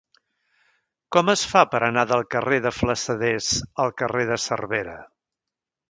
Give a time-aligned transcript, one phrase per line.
[1.15, 3.53] Com es fa per anar del carrer de Flassaders
[3.85, 4.99] al carrer de Cervera?